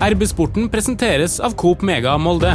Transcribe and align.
RB-sporten 0.00 0.68
presenteres 0.72 1.34
av 1.44 1.52
Coop 1.60 1.82
Mega 1.84 2.14
Molde. 2.16 2.54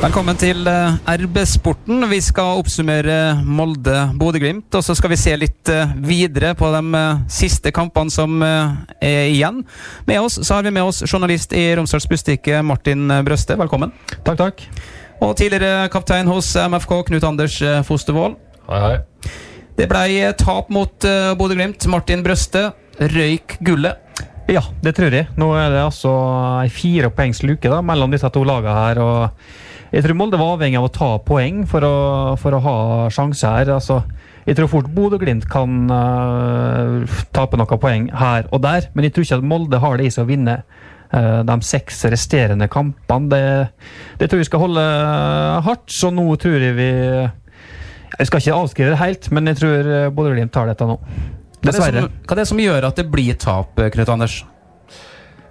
Velkommen 0.00 0.38
til 0.40 0.62
eh, 0.70 0.94
RB-sporten. 1.20 2.06
Vi 2.08 2.20
skal 2.24 2.62
oppsummere 2.62 3.18
Molde-Bodø-Glimt. 3.44 4.70
Og 4.72 4.86
så 4.86 4.96
skal 4.96 5.12
vi 5.12 5.18
se 5.20 5.34
litt 5.36 5.68
eh, 5.68 5.92
videre 6.08 6.54
på 6.56 6.70
de 6.72 6.80
eh, 6.96 7.20
siste 7.36 7.72
kampene 7.76 8.14
som 8.14 8.40
er 8.40 9.26
igjen. 9.26 9.60
Med 10.08 10.22
oss 10.22 10.38
så 10.40 10.56
har 10.56 10.64
vi 10.64 10.72
med 10.72 10.88
oss 10.88 11.02
journalist 11.04 11.52
i 11.52 11.66
Romsdals 11.76 12.08
Bustikke, 12.08 12.62
Martin 12.64 13.12
Brøste. 13.28 13.58
Velkommen. 13.60 13.92
Takk, 14.22 14.40
takk. 14.40 14.64
Og 15.20 15.36
tidligere 15.36 15.90
kaptein 15.92 16.32
hos 16.32 16.54
MFK, 16.56 16.96
Knut 17.10 17.28
Anders 17.28 17.60
Fostervoll. 17.84 18.38
Hei, 18.70 18.80
hei. 18.86 19.30
Det 19.76 19.84
ble 19.92 20.32
tap 20.40 20.72
mot 20.72 21.10
Bodø-Glimt. 21.36 21.84
Martin 21.92 22.24
Brøste 22.24 22.70
røyk 23.00 23.58
gullet. 23.66 24.02
Ja, 24.46 24.62
det 24.82 24.94
tror 24.96 25.14
jeg. 25.14 25.26
Nå 25.38 25.50
er 25.58 25.72
det 25.74 25.82
altså 25.82 26.12
ei 26.62 26.68
firepoengsluke 26.70 27.80
mellom 27.82 28.12
disse 28.14 28.30
to 28.32 28.44
lagene 28.46 28.76
her. 28.76 29.00
og 29.02 29.94
jeg 29.94 30.04
tror 30.04 30.18
Molde 30.18 30.38
var 30.38 30.56
avhengig 30.56 30.78
av 30.78 30.86
å 30.88 30.94
ta 30.94 31.10
poeng 31.22 31.64
for 31.68 31.84
å, 31.86 31.96
for 32.40 32.54
å 32.54 32.62
ha 32.62 32.78
sjanse 33.12 33.46
her. 33.46 33.70
altså 33.74 34.02
jeg 34.46 34.54
tror 34.54 34.68
fort 34.70 34.90
Bodø-Glimt 34.94 35.48
kan 35.50 35.88
uh, 35.90 37.16
tape 37.34 37.58
noen 37.58 37.80
poeng 37.82 38.04
her 38.14 38.46
og 38.54 38.62
der, 38.62 38.86
men 38.94 39.06
jeg 39.06 39.16
tror 39.16 39.26
ikke 39.26 39.38
at 39.40 39.48
Molde 39.50 39.80
har 39.82 39.98
det 39.98 40.06
i 40.06 40.12
seg 40.14 40.22
å 40.22 40.28
vinne 40.28 40.60
uh, 40.62 41.40
de 41.42 41.56
seks 41.66 42.04
resterende 42.12 42.68
kampene. 42.70 43.26
Det, 43.32 43.40
det, 44.20 44.28
tror 44.30 44.42
jeg 44.42 44.50
skal 44.50 44.62
holde 44.62 44.84
hardt, 45.66 45.88
så 45.90 46.12
nå 46.14 46.28
tror 46.38 46.62
jeg 46.62 46.78
vi 46.78 46.92
Jeg 48.16 48.28
skal 48.28 48.38
ikke 48.38 48.60
avskrive 48.60 48.92
det 48.94 49.02
helt, 49.02 49.30
men 49.34 49.50
jeg 49.50 49.58
tror 49.64 49.90
Bodø-Glimt 50.14 50.54
tar 50.54 50.70
dette 50.70 50.86
nå. 50.86 51.00
Dessverre. 51.64 52.08
Hva 52.26 52.36
er 52.36 52.42
det 52.42 52.50
som 52.50 52.60
gjør 52.60 52.90
at 52.90 53.00
det 53.00 53.06
blir 53.10 53.38
tap, 53.40 53.78
Knut 53.94 54.12
Anders? 54.12 54.42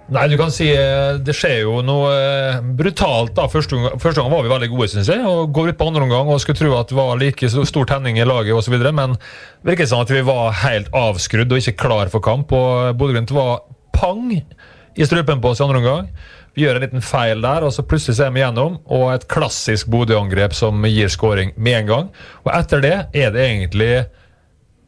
Nei, 0.06 0.28
du 0.30 0.36
kan 0.38 0.52
si 0.54 0.68
eh, 0.70 1.16
Det 1.18 1.34
skjer 1.34 1.64
jo 1.64 1.80
noe 1.82 2.10
eh, 2.14 2.60
brutalt. 2.78 3.32
da. 3.34 3.48
Første 3.50 3.74
gang, 3.74 3.98
første 3.98 4.22
gang 4.22 4.30
var 4.30 4.44
vi 4.44 4.52
veldig 4.52 4.68
gode, 4.70 4.88
syns 4.92 5.10
jeg. 5.10 5.24
og 5.26 5.50
Går 5.54 5.72
ut 5.72 5.80
på 5.80 5.88
andre 5.90 6.06
omgang 6.06 6.30
og 6.30 6.38
skulle 6.42 6.60
tro 6.60 6.76
at 6.78 6.92
det 6.92 6.98
var 6.98 7.18
like 7.18 7.50
stor 7.50 7.88
tenning 7.90 8.20
i 8.20 8.26
laget 8.28 8.54
osv. 8.54 8.76
Men 8.86 9.16
det 9.18 9.72
virket 9.72 9.90
som 9.90 10.04
at 10.04 10.12
vi 10.14 10.22
var 10.26 10.54
helt 10.62 10.92
avskrudd 10.94 11.50
og 11.50 11.58
ikke 11.62 11.80
klar 11.82 12.12
for 12.12 12.22
kamp. 12.22 12.54
og 12.54 12.94
Bodø-Glimt 13.00 13.34
var 13.34 13.64
pang 13.96 14.30
i 14.36 15.04
strupen 15.08 15.42
på 15.42 15.50
oss 15.50 15.60
i 15.60 15.66
andre 15.66 15.82
omgang. 15.82 16.12
Vi 16.56 16.64
gjør 16.64 16.78
en 16.78 16.86
liten 16.86 17.02
feil 17.04 17.42
der, 17.44 17.66
og 17.66 17.74
så 17.74 17.82
plutselig 17.84 18.16
ser 18.16 18.30
vi 18.32 18.40
gjennom. 18.40 18.78
Og 18.86 19.10
et 19.12 19.26
klassisk 19.28 19.90
Bodø-angrep 19.92 20.54
som 20.56 20.86
gir 20.86 21.10
skåring 21.12 21.50
med 21.58 21.82
en 21.82 21.90
gang. 21.90 22.06
Og 22.46 22.54
etter 22.54 22.84
det 22.84 22.94
er 23.10 23.34
det 23.34 23.42
egentlig 23.42 23.90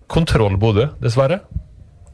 kontroll 0.09 0.57
Bodø, 0.61 0.89
dessverre. 1.03 1.43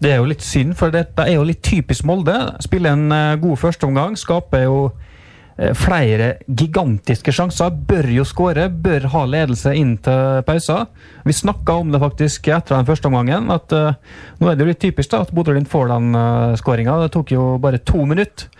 Det 0.02 0.10
er 0.12 0.20
jo 0.20 0.28
litt 0.28 0.44
synd, 0.44 0.74
for 0.76 0.92
dette 0.92 1.24
er 1.24 1.38
jo 1.38 1.46
litt 1.46 1.62
typisk 1.64 2.04
Molde. 2.08 2.34
Spiller 2.64 2.96
en 2.96 3.08
uh, 3.14 3.40
god 3.40 3.60
førsteomgang, 3.62 4.18
skaper 4.20 4.66
jo 4.66 4.78
uh, 4.90 5.70
flere 5.78 6.34
gigantiske 6.44 7.32
sjanser. 7.32 7.72
Bør 7.88 8.10
jo 8.12 8.26
skåre, 8.28 8.66
bør 8.68 9.08
ha 9.14 9.24
ledelse 9.30 9.72
inn 9.78 9.94
til 10.04 10.42
pausa. 10.44 10.82
Vi 11.24 11.36
snakka 11.36 11.78
om 11.80 11.94
det 11.94 12.02
faktisk 12.02 12.50
etter 12.52 12.76
den 12.76 12.90
første 12.90 13.08
omgangen, 13.08 13.48
at 13.54 13.72
uh, 13.72 13.94
nå 14.42 14.50
er 14.50 14.58
det 14.58 14.66
jo 14.66 14.70
litt 14.74 14.82
typisk 14.84 15.14
da, 15.14 15.22
at 15.24 15.32
Bodø-Glimt 15.34 15.72
får 15.72 15.92
den 15.94 16.12
uh, 16.18 16.52
skåringa. 16.60 17.00
Det 17.06 17.14
tok 17.14 17.32
jo 17.36 17.48
bare 17.62 17.80
to 17.80 18.04
minutter, 18.04 18.50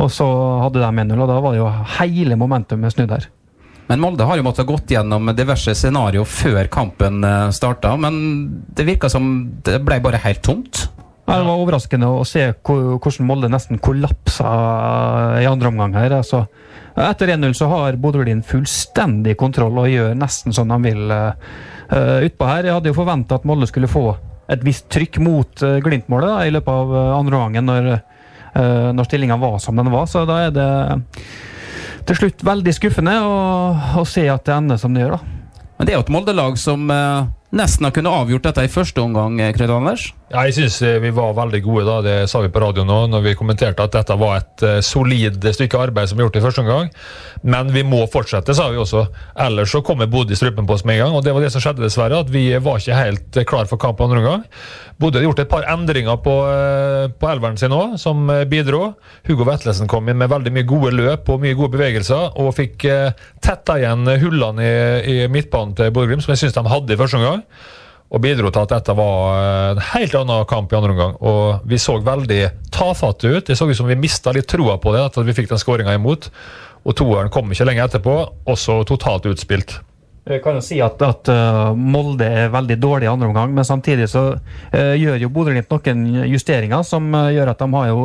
og 0.00 0.10
så 0.14 0.26
hadde 0.64 0.82
de 0.82 0.88
1-0, 1.06 1.18
og 1.20 1.30
da 1.30 1.42
var 1.44 1.54
det 1.54 1.62
jo 1.62 1.74
hele 2.00 2.40
momentumet 2.40 2.96
snudd 2.96 3.14
her. 3.14 3.30
Men 3.88 4.02
Molde 4.04 4.26
har 4.28 4.36
jo 4.36 4.44
måttet 4.44 4.68
gått 4.68 4.92
gjennom 4.92 5.30
diverse 5.36 5.72
scenario 5.76 6.26
før 6.28 6.68
kampen 6.72 7.24
eh, 7.24 7.48
starta. 7.56 7.94
Men 7.96 8.18
det 8.76 8.84
virka 8.84 9.08
som 9.12 9.30
det 9.64 9.80
ble 9.84 9.96
bare 10.04 10.20
helt 10.20 10.42
tomt. 10.44 10.84
Ja, 11.28 11.38
det 11.38 11.44
var 11.44 11.60
overraskende 11.60 12.08
å 12.08 12.24
se 12.24 12.46
hvordan 12.64 13.26
Molde 13.28 13.50
nesten 13.52 13.80
kollapsa 13.84 14.48
i 15.40 15.48
andre 15.48 15.72
omgang 15.72 15.96
her. 15.96 16.14
Altså, 16.20 16.46
etter 16.96 17.34
1-0 17.34 17.56
så 17.56 17.68
har 17.72 17.98
Bodø-Glimt 18.00 18.48
fullstendig 18.48 19.36
kontroll 19.40 19.76
og 19.82 19.90
gjør 19.92 20.16
nesten 20.16 20.56
som 20.56 20.72
de 20.72 20.78
vil 20.86 21.12
uh, 21.12 21.34
utpå 22.24 22.48
her. 22.48 22.68
Jeg 22.70 22.78
hadde 22.78 22.88
jo 22.92 22.96
forventa 22.96 23.36
at 23.36 23.44
Molde 23.48 23.68
skulle 23.68 23.92
få 23.92 24.06
et 24.48 24.64
visst 24.64 24.88
trykk 24.92 25.20
mot 25.20 25.64
uh, 25.64 25.76
Glimt-målet 25.84 26.48
i 26.48 26.54
løpet 26.56 26.80
av 26.80 26.96
andre 27.18 27.42
omgangen, 27.42 27.68
når, 27.68 27.90
uh, 28.56 28.88
når 28.96 29.10
stillinga 29.10 29.36
var 29.40 29.60
som 29.60 29.76
den 29.76 29.92
var. 29.92 30.08
Så 30.08 30.24
da 30.28 30.40
er 30.46 30.56
det 30.56 30.70
til 32.08 32.16
slutt 32.16 32.44
veldig 32.46 32.72
skuffende 32.72 33.14
å, 33.20 34.04
se 34.08 34.24
at 34.32 34.46
det 34.48 34.54
ender 34.54 34.80
som 34.80 34.94
det 34.96 35.04
gjør. 35.04 35.18
da. 35.18 35.64
Men 35.78 35.86
det 35.86 35.92
er 35.92 35.98
jo 35.98 36.06
et 36.06 36.12
Molde-lag 36.14 36.56
som 36.58 36.88
eh, 36.90 37.26
nesten 37.54 37.86
har 37.86 37.94
kunnet 37.94 38.14
avgjort 38.22 38.48
dette 38.48 38.64
i 38.64 38.72
første 38.72 39.02
omgang. 39.02 39.38
Eh, 39.40 39.52
Anders. 39.68 40.08
Ja, 40.28 40.42
jeg 40.44 40.58
syns 40.58 40.74
eh, 40.84 40.98
vi 41.00 41.08
var 41.16 41.30
veldig 41.32 41.58
gode. 41.64 41.86
da, 41.88 42.02
Det 42.04 42.16
sa 42.28 42.42
vi 42.44 42.50
på 42.52 42.60
radio 42.60 42.82
nå 42.84 42.98
når 43.08 43.22
vi 43.24 43.30
kommenterte 43.38 43.80
at 43.80 43.94
dette 43.96 44.16
var 44.20 44.34
et 44.36 44.64
uh, 44.66 44.74
solid 44.84 45.40
stykke 45.40 45.78
arbeid 45.80 46.10
som 46.10 46.18
vi 46.18 46.26
gjort 46.26 46.36
i 46.36 46.42
første 46.44 46.60
omgang. 46.60 46.90
Men 47.48 47.70
vi 47.72 47.80
må 47.80 48.02
fortsette, 48.12 48.52
sa 48.52 48.66
vi 48.68 48.76
også. 48.76 49.06
Ellers 49.40 49.72
så 49.72 49.80
kommer 49.80 50.10
Bodø 50.12 50.36
i 50.36 50.36
strupen 50.36 50.68
på 50.68 50.76
oss 50.76 50.84
med 50.84 50.98
en 50.98 51.06
gang. 51.06 51.16
og 51.16 51.24
Det 51.24 51.32
var 51.32 51.46
det 51.46 51.48
som 51.54 51.64
skjedde, 51.64 51.80
dessverre. 51.86 52.20
At 52.20 52.34
vi 52.34 52.44
var 52.60 52.76
ikke 52.76 52.98
helt 52.98 53.40
klar 53.48 53.72
for 53.72 53.80
kamp 53.80 54.04
andre 54.04 54.20
omgang. 54.20 54.44
Bodø 55.00 55.16
hadde 55.16 55.30
gjort 55.30 55.42
et 55.46 55.52
par 55.54 55.64
endringer 55.72 56.20
på, 56.20 56.36
på 57.16 57.32
elveren 57.32 57.56
sin 57.56 57.72
òg, 57.72 57.96
som 57.96 58.28
bidro. 58.52 58.82
Hugo 59.30 59.48
Vetlesen 59.48 59.88
kom 59.88 60.12
inn 60.12 60.20
med 60.20 60.28
veldig 60.28 60.52
mye 60.52 60.68
gode 60.68 60.92
løp 60.92 61.32
og 61.32 61.40
mye 61.40 61.56
gode 61.56 61.72
bevegelser, 61.78 62.36
og 62.36 62.52
fikk 62.58 62.84
tetta 63.40 63.80
igjen 63.80 64.04
hullene 64.20 64.68
i, 64.68 64.78
i 65.08 65.18
midtbanen 65.32 65.72
til 65.78 65.94
Bodø 65.94 66.12
Glimt, 66.12 66.28
som 66.28 66.36
jeg 66.36 66.44
syns 66.44 66.58
de 66.58 66.68
hadde 66.68 66.92
i 66.92 67.00
første 67.00 67.22
omgang 67.22 67.46
og 68.08 68.22
bidro 68.24 68.48
til 68.48 68.64
at 68.64 68.72
dette 68.72 68.94
var 68.96 69.40
en 69.74 69.82
helt 69.90 70.14
annen 70.16 70.46
kamp 70.48 70.72
i 70.72 70.78
andre 70.78 70.94
omgang. 70.94 71.18
Og 71.20 71.66
vi 71.68 71.80
så 71.80 71.98
veldig 72.00 72.40
tafatte 72.72 73.28
ut. 73.28 73.44
Det 73.50 73.56
så 73.58 73.68
ut 73.68 73.76
som 73.76 73.88
vi 73.88 73.98
mista 74.00 74.32
litt 74.32 74.48
troa 74.48 74.78
på 74.80 74.94
det, 74.94 75.02
at 75.10 75.18
vi 75.20 75.36
fikk 75.36 75.50
den 75.50 75.60
skåringa 75.60 75.96
imot. 75.98 76.30
Og 76.88 76.96
toeren 76.96 77.28
kom 77.32 77.52
ikke 77.52 77.66
lenge 77.68 77.84
etterpå, 77.84 78.16
også 78.48 78.80
totalt 78.88 79.28
utspilt. 79.28 79.76
Jeg 80.28 80.42
kan 80.44 80.58
jo 80.58 80.64
si 80.64 80.76
at, 80.84 81.00
at 81.04 81.28
uh, 81.32 81.72
Molde 81.76 82.26
er 82.26 82.50
veldig 82.52 82.76
dårlig 82.80 83.06
i 83.06 83.10
andre 83.10 83.30
omgang, 83.30 83.52
men 83.56 83.64
samtidig 83.64 84.10
så 84.12 84.24
uh, 84.36 84.94
gjør 84.96 85.22
jo 85.22 85.30
Bodø-Glimt 85.32 85.72
noen 85.72 86.02
justeringer 86.28 86.84
som 86.84 87.06
uh, 87.16 87.30
gjør 87.32 87.52
at 87.54 87.62
de 87.62 87.68
har 87.72 87.86
jo 87.88 88.02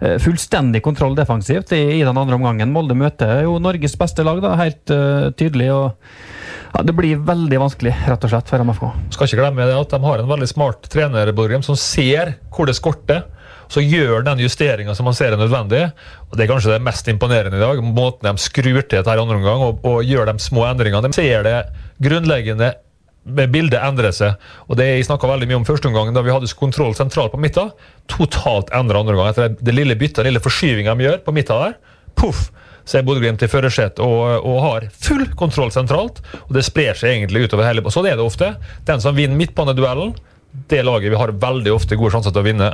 fullstendig 0.00 0.82
kontroll 0.84 1.14
defensivt 1.16 1.72
i, 1.72 1.82
i, 1.98 2.02
den 2.04 2.18
andre 2.18 2.38
omgangen. 2.38 2.72
Molde 2.74 2.96
møter 2.98 3.44
jo 3.46 3.58
Norges 3.62 3.94
beste 4.00 4.24
lag, 4.26 4.40
da, 4.42 4.54
helt 4.58 4.94
tydelig. 5.38 5.70
og 5.72 6.74
ja, 6.74 6.82
Det 6.82 6.96
blir 6.96 7.22
veldig 7.22 7.60
vanskelig 7.62 7.94
rett 8.08 8.26
og 8.26 8.32
slett 8.32 8.50
for 8.50 8.64
MFK. 8.66 8.88
Skal 9.14 9.30
ikke 9.30 9.40
glemme 9.42 9.68
det 9.68 9.78
at 9.78 9.94
De 9.94 10.02
har 10.02 10.22
en 10.22 10.32
veldig 10.32 10.50
smart 10.50 10.90
trener 10.90 11.30
som 11.62 11.78
ser 11.78 12.36
hvor 12.50 12.66
det 12.66 12.76
skorter. 12.76 13.24
Så 13.68 13.80
gjør 13.80 14.24
den 14.26 14.42
justeringa 14.44 14.94
som 14.94 15.06
man 15.08 15.16
ser 15.16 15.32
er 15.32 15.40
nødvendig. 15.40 15.86
og 16.30 16.36
Det 16.36 16.44
er 16.44 16.50
kanskje 16.52 16.74
det 16.74 16.82
mest 16.84 17.08
imponerende 17.08 17.56
i 17.56 17.60
dag. 17.60 17.80
Måten 17.82 18.28
de 18.28 18.42
skrur 18.42 18.82
til 18.82 18.98
dette 18.98 19.10
andre 19.10 19.38
omgang 19.38 19.62
og, 19.62 19.84
og 19.84 20.04
gjør 20.04 20.28
de 20.30 20.38
små 20.38 20.66
endringene. 20.68 21.08
De 21.08 21.16
ser 21.16 21.46
det 21.46 21.56
grunnleggende 22.02 22.74
bildet 23.24 23.80
endrer 23.80 24.12
seg. 24.12 24.40
Og 24.68 24.76
det 24.78 24.90
Jeg 24.90 25.06
snakka 25.08 25.30
veldig 25.30 25.48
mye 25.50 25.60
om 25.62 25.68
første 25.68 25.88
omgang, 25.88 26.12
da 26.14 26.22
vi 26.24 26.32
hadde 26.34 26.50
kontroll 26.58 26.94
sentralt 26.96 27.32
på 27.32 27.40
midten. 27.40 27.72
Totalt 28.10 28.72
endra 28.76 29.00
andre 29.00 29.16
omgang. 29.16 29.32
Etter 29.32 29.56
det 29.58 29.74
lille 29.74 29.96
byttet, 29.96 30.22
den 30.22 30.32
lille 30.32 30.44
forskyvinga 30.44 30.94
de 30.94 31.08
gjør 31.08 31.24
på 31.24 31.34
midten 31.36 31.64
der. 31.64 31.80
Puff! 32.14 32.50
så 32.84 32.98
er 32.98 33.04
Bodø-Glimt 33.06 33.40
i 33.40 33.48
førersetet 33.48 34.02
og, 34.04 34.44
og, 34.44 34.58
har 34.60 34.88
full 34.92 35.24
kontroll 35.40 35.72
sentralt. 35.72 36.20
og 36.44 36.52
Det 36.52 36.64
sprer 36.66 36.98
seg 36.98 37.14
egentlig 37.14 37.46
utover 37.48 37.64
hele 37.68 37.84
Sånn 37.88 38.08
er 38.10 38.18
det 38.18 38.26
ofte. 38.26 38.54
Den 38.84 39.00
som 39.00 39.16
vinner 39.16 39.38
midtbaneduellen, 39.40 40.14
det 40.70 40.84
laget 40.84 41.12
vi 41.14 41.18
har 41.18 41.32
veldig 41.32 41.72
ofte 41.74 41.96
gode 41.96 42.12
sjanser 42.14 42.34
til 42.34 42.44
å 42.44 42.46
vinne. 42.46 42.70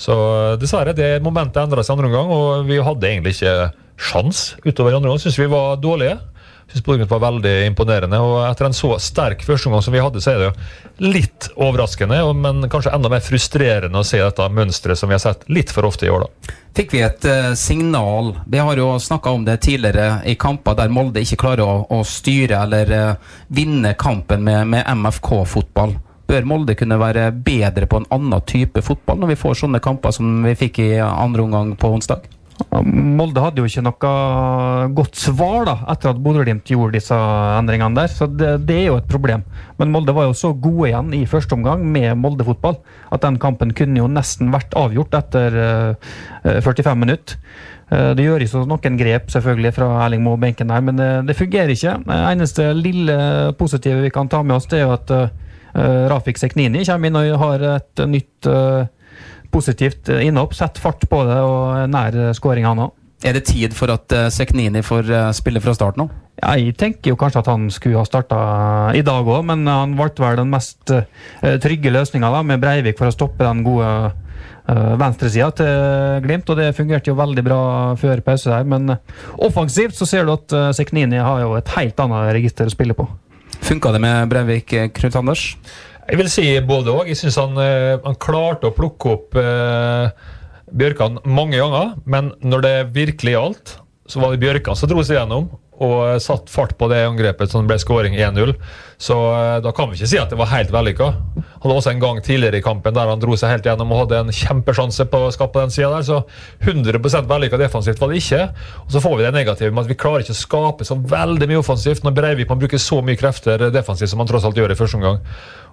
Så 0.00 0.14
dessverre, 0.58 0.96
det 0.96 1.22
momentet 1.22 1.60
endra 1.62 1.84
seg 1.84 1.94
andre 1.94 2.08
omgang, 2.08 2.32
og 2.34 2.70
vi 2.70 2.80
hadde 2.82 3.10
egentlig 3.10 3.36
ikke 3.36 3.70
sjans 4.00 4.54
utover 4.64 4.96
andre 4.96 5.12
omgang. 5.12 5.22
Syns 5.22 5.38
vi 5.38 5.50
var 5.52 5.76
dårlige 5.82 6.16
syns 6.74 6.84
Bodø-Glimt 6.84 7.10
var 7.10 7.22
veldig 7.22 7.54
imponerende. 7.68 8.18
og 8.18 8.42
Etter 8.48 8.68
en 8.68 8.76
så 8.76 8.96
sterk 8.98 9.44
førsteomgang 9.46 9.82
som 9.82 9.94
vi 9.94 10.02
hadde, 10.02 10.22
så 10.22 10.32
er 10.32 10.40
det 10.40 10.48
jo 10.48 11.08
litt 11.14 11.48
overraskende, 11.54 12.20
men 12.34 12.68
kanskje 12.70 12.94
enda 12.94 13.10
mer 13.12 13.22
frustrerende 13.24 14.00
å 14.00 14.06
se 14.06 14.20
dette 14.22 14.48
mønsteret 14.50 14.98
som 14.98 15.10
vi 15.10 15.16
har 15.16 15.22
sett 15.22 15.46
litt 15.48 15.72
for 15.74 15.86
ofte 15.86 16.08
i 16.08 16.12
år. 16.12 16.26
da. 16.26 16.54
Fikk 16.74 16.96
vi 16.96 17.04
et 17.06 17.26
uh, 17.30 17.52
signal 17.54 18.32
Vi 18.50 18.58
har 18.58 18.76
jo 18.76 18.96
snakka 18.98 19.30
om 19.30 19.44
det 19.46 19.60
tidligere 19.62 20.24
i 20.26 20.34
kamper 20.34 20.74
der 20.74 20.90
Molde 20.90 21.22
ikke 21.22 21.38
klarer 21.44 21.62
å, 21.62 21.76
å 21.94 22.00
styre 22.02 22.64
eller 22.66 22.90
uh, 22.90 23.36
vinne 23.54 23.94
kampen 23.94 24.42
med, 24.42 24.66
med 24.72 24.88
MFK-fotball. 24.90 25.94
Bør 26.26 26.48
Molde 26.48 26.74
kunne 26.74 26.98
være 26.98 27.28
bedre 27.46 27.86
på 27.86 28.00
en 28.00 28.08
annen 28.16 28.42
type 28.48 28.82
fotball 28.82 29.20
når 29.20 29.34
vi 29.34 29.42
får 29.44 29.60
sånne 29.62 29.82
kamper 29.84 30.16
som 30.16 30.40
vi 30.42 30.56
fikk 30.58 30.82
i 30.82 30.90
andre 31.04 31.44
omgang 31.46 31.76
på 31.78 31.92
onsdag? 31.94 32.26
Molde 32.84 33.42
hadde 33.42 33.62
jo 33.62 33.68
ikke 33.68 33.82
noe 33.82 34.10
godt 34.94 35.18
svar 35.18 35.66
da, 35.66 35.74
etter 35.90 36.12
at 36.12 36.20
Bodø-Glimt 36.22 36.70
gjorde 36.70 36.98
disse 36.98 37.16
endringene 37.58 37.98
der. 37.98 38.10
Så 38.10 38.28
det, 38.30 38.50
det, 38.68 38.76
er 38.82 38.88
jo 38.92 38.98
et 39.00 39.10
problem. 39.10 39.44
Men 39.80 39.92
Molde 39.94 40.14
var 40.14 40.28
jo 40.28 40.36
så 40.38 40.52
gode 40.54 40.90
igjen 40.90 41.12
i 41.16 41.24
første 41.30 41.56
omgang 41.56 41.84
med 41.86 42.14
Molde-fotball 42.22 42.78
at 43.14 43.24
den 43.26 43.38
kampen 43.42 43.74
kunne 43.76 43.98
jo 43.98 44.10
nesten 44.10 44.52
vært 44.54 44.74
avgjort 44.78 45.14
etter 45.18 45.58
uh, 45.58 46.10
eh, 46.46 46.60
45 46.62 47.00
minutter. 47.00 47.38
Uh, 47.90 48.12
det 48.16 48.26
gjøres 48.26 48.54
jo 48.54 48.64
noen 48.70 48.98
grep 48.98 49.30
selvfølgelig 49.34 49.74
fra 49.76 49.90
Erling 50.06 50.22
Moe 50.24 50.40
benken 50.40 50.70
der, 50.70 50.82
men 50.84 50.98
det, 51.00 51.10
det, 51.30 51.38
fungerer 51.38 51.74
ikke. 51.74 51.98
Det 52.06 52.20
eneste 52.32 52.70
lille 52.78 53.16
positive 53.58 54.02
vi 54.04 54.14
kan 54.14 54.30
ta 54.30 54.42
med 54.46 54.60
oss, 54.60 54.70
det 54.70 54.82
er 54.82 54.86
jo 54.86 54.94
at 54.94 55.14
uh, 55.14 55.30
Rafik 56.10 56.38
Seknini 56.38 56.84
kommer 56.86 57.10
inn 57.10 57.18
og 57.18 57.40
har 57.42 57.66
et 57.74 58.06
nytt 58.06 58.50
uh, 58.50 58.86
positivt 59.54 60.10
eh, 60.12 60.26
innhopp. 60.28 60.54
Sett 60.56 60.80
fart 60.82 61.06
på 61.10 61.22
det 61.28 61.40
og 61.44 61.88
nær 61.92 62.34
skåring, 62.36 62.68
han 62.68 62.86
òg. 62.86 62.94
Er 63.24 63.36
det 63.36 63.46
tid 63.48 63.72
for 63.72 63.88
at 63.88 64.12
uh, 64.12 64.26
Seknini 64.28 64.82
får 64.84 65.08
spille 65.32 65.62
fra 65.64 65.72
start 65.72 65.96
nå? 65.96 66.10
Ja, 66.42 66.56
jeg 66.60 66.74
tenker 66.76 67.12
jo 67.12 67.16
kanskje 67.16 67.40
at 67.40 67.48
han 67.48 67.70
skulle 67.72 67.96
ha 67.96 68.04
starta 68.04 68.38
i 68.98 69.04
dag 69.06 69.24
òg, 69.24 69.46
men 69.48 69.62
han 69.70 69.94
valgte 69.96 70.24
vel 70.24 70.42
den 70.42 70.50
mest 70.52 70.90
trygge 71.62 71.92
løsninga 71.94 72.42
med 72.44 72.60
Breivik 72.60 72.98
for 72.98 73.08
å 73.08 73.14
stoppe 73.14 73.46
den 73.46 73.62
gode 73.64 74.10
venstresida 74.98 75.52
til 75.56 76.26
Glimt. 76.26 76.50
Og 76.50 76.58
det 76.58 76.74
fungerte 76.76 77.12
jo 77.12 77.16
veldig 77.16 77.44
bra 77.46 77.60
før 78.02 78.20
pause 78.26 78.50
der, 78.50 78.66
men 78.66 78.96
offensivt 79.38 79.96
så 79.96 80.10
ser 80.10 80.26
du 80.26 80.34
at 80.34 80.58
Seknini 80.76 81.22
har 81.22 81.46
jo 81.46 81.54
et 81.56 81.70
helt 81.78 82.02
annet 82.02 82.34
register 82.34 82.68
å 82.68 82.74
spille 82.74 82.98
på. 82.98 83.06
Funka 83.64 83.94
det 83.94 84.02
med 84.02 84.28
Breivik, 84.28 84.74
Knut 84.98 85.16
Anders? 85.22 85.46
Jeg 86.04 86.20
vil 86.20 86.30
si 86.32 86.46
både 86.66 86.92
òg. 86.92 87.08
Jeg 87.08 87.16
syns 87.20 87.38
han, 87.40 87.56
han, 88.04 88.18
klarte 88.20 88.68
å 88.68 88.74
plukke 88.76 89.14
opp 89.14 89.38
Bjørkan 90.74 91.20
mange 91.28 91.56
ganger, 91.60 91.94
men 92.08 92.32
når 92.44 92.64
det 92.64 92.74
virkelig 92.96 93.34
gjaldt, 93.36 93.74
så 94.10 94.20
var 94.20 94.34
det 94.34 94.42
Bjørkan 94.42 94.76
som 94.76 94.90
dro 94.90 95.04
seg 95.04 95.20
gjennom 95.20 95.48
og 95.82 96.22
satt 96.22 96.50
fart 96.52 96.76
på 96.78 96.86
det 96.90 97.00
angrepet 97.02 97.50
som 97.50 97.66
ble 97.66 97.76
skåring 97.82 98.14
1-0. 98.14 98.52
Så 99.00 99.16
eh, 99.34 99.56
da 99.64 99.72
kan 99.74 99.90
vi 99.90 99.98
ikke 99.98 100.08
si 100.12 100.20
at 100.20 100.30
det 100.30 100.38
var 100.38 100.52
helt 100.52 100.70
vellykka. 100.74 101.08
Han 101.34 101.64
hadde 101.64 101.76
også 101.80 101.92
en 101.94 102.02
gang 102.02 102.20
tidligere 102.24 102.60
i 102.60 102.64
kampen 102.64 102.94
der 102.94 103.10
han 103.10 103.22
dro 103.22 103.34
seg 103.38 103.50
helt 103.50 103.66
gjennom 103.66 103.92
og 103.92 104.04
hadde 104.04 104.20
en 104.22 104.32
kjempesjanse 104.34 105.08
på 105.10 105.22
å 105.26 105.32
skape 105.34 105.64
den 105.64 105.74
sida 105.74 105.90
der, 105.96 106.06
så 106.06 106.20
100% 106.62 107.30
vellykka 107.30 107.60
defensivt 107.60 108.02
var 108.02 108.12
det 108.12 108.22
ikke. 108.22 108.42
Og 108.86 108.94
så 108.94 109.02
får 109.04 109.18
vi 109.18 109.26
det 109.26 109.34
negative 109.34 109.74
med 109.74 109.84
at 109.84 109.92
vi 109.92 109.98
klarer 109.98 110.24
ikke 110.24 110.36
å 110.36 110.42
skape 110.44 110.88
så 110.88 110.98
veldig 111.14 111.50
mye 111.50 111.62
offensivt 111.62 112.06
når 112.06 112.18
Breivik 112.20 112.52
man 112.52 112.62
bruker 112.62 112.82
så 112.82 113.02
mye 113.04 113.18
krefter 113.18 113.68
defensivt 113.74 114.14
som 114.14 114.22
han 114.22 114.30
tross 114.30 114.46
alt 114.46 114.58
gjør 114.58 114.74
i 114.74 114.78
første 114.78 115.00
omgang. 115.00 115.22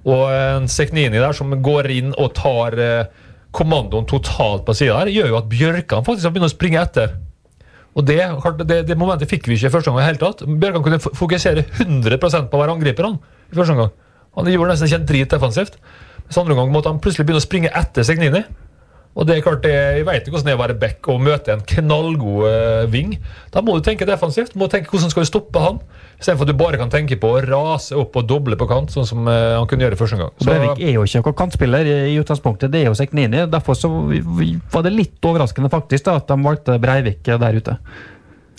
Og 0.10 0.24
en 0.34 0.70
Seknini 0.72 1.22
der 1.22 1.38
som 1.38 1.54
går 1.62 1.94
inn 1.94 2.16
og 2.18 2.34
tar 2.40 2.78
eh, 2.82 3.28
kommandoen 3.54 4.08
totalt 4.10 4.66
på 4.66 4.76
sida 4.78 5.04
her, 5.04 5.12
gjør 5.14 5.34
jo 5.34 5.44
at 5.44 5.52
Bjørkan 5.52 6.08
faktisk 6.08 6.26
har 6.26 6.34
begynt 6.34 6.50
å 6.50 6.56
springe 6.56 6.82
etter. 6.82 7.20
Og 7.92 8.06
det, 8.08 8.20
det, 8.64 8.78
det 8.88 8.96
momentet 9.00 9.30
fikk 9.30 9.50
vi 9.50 9.58
ikke 9.58 9.68
i 9.68 9.74
første 9.74 9.92
omgang. 9.92 10.08
helt 10.08 10.22
tatt. 10.24 10.46
Bjørkan 10.48 10.86
kunne 10.86 11.00
fokusere 11.02 11.66
100% 11.84 12.48
på 12.52 12.62
være 12.62 12.76
angriper. 12.78 13.10
Han 13.10 13.20
i 13.52 13.58
første 13.58 13.76
omgang. 13.76 13.92
Han 14.38 14.48
gjorde 14.48 14.72
nesten 14.72 14.88
ikke 14.88 15.00
en 15.02 15.10
drit 15.10 15.34
defensivt. 15.34 15.76
Mens 16.24 16.40
andre 16.40 16.56
omgang 16.56 16.72
måtte 16.72 16.92
han 16.92 17.02
plutselig 17.04 17.28
begynne 17.28 17.44
å 17.44 17.48
springe 17.48 17.72
etter 17.76 18.08
Segnini. 18.08 18.46
Og 19.12 19.28
det 19.28 19.36
er 19.36 19.44
klart, 19.44 19.66
Jeg 19.68 20.06
ikke 20.06 20.32
hvordan 20.32 20.48
det 20.48 20.54
er 20.54 20.60
å 20.60 20.62
være 20.62 20.78
back 20.80 21.08
og 21.12 21.20
møte 21.20 21.52
en 21.52 21.64
knallgod 21.68 22.88
ving. 22.94 23.18
Da 23.52 23.64
må 23.64 23.76
du 23.76 23.84
tenke 23.84 24.08
defensivt. 24.08 24.54
Du 24.54 24.62
må 24.62 24.70
tenke 24.72 24.88
hvordan 24.94 25.12
skal 25.12 25.26
du 25.26 25.30
stoppe 25.30 25.60
han. 25.60 25.82
Istedenfor 26.22 26.46
at 26.46 26.52
du 26.54 26.58
bare 26.60 26.78
kan 26.78 26.92
tenke 26.94 27.18
på 27.20 27.32
å 27.34 27.42
rase 27.44 27.98
opp 27.98 28.16
og 28.20 28.28
doble 28.30 28.56
på 28.60 28.68
kant, 28.70 28.94
sånn 28.94 29.08
som 29.10 29.26
uh, 29.26 29.58
han 29.58 29.68
kunne 29.68 29.88
gjøre 29.88 29.98
første 30.00 30.20
gang. 30.20 30.32
Så, 30.38 30.48
Breivik 30.48 30.84
er 30.86 30.96
jo 30.96 31.06
ikke 31.08 31.24
noen 31.26 31.38
kantspiller 31.42 31.92
i 31.92 32.16
utgangspunktet, 32.22 32.72
det 32.72 32.84
er 32.84 32.92
jo 32.92 32.96
Seknini. 33.00 33.44
Derfor 33.50 33.80
var 33.82 34.86
det 34.86 34.94
litt 34.94 35.28
overraskende 35.28 35.72
faktisk 35.74 36.08
da, 36.08 36.20
at 36.22 36.30
de 36.30 36.38
valgte 36.46 36.78
Breivik 36.84 37.26
der 37.26 37.58
ute. 37.58 37.78